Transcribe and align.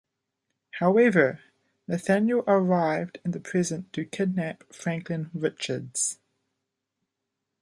However, 0.79 1.41
Nathaniel 1.87 2.43
arrived 2.47 3.19
in 3.23 3.29
the 3.33 3.39
present 3.39 3.93
to 3.93 4.03
kidnap 4.03 4.63
Franklin 4.73 5.29
Richards. 5.31 6.17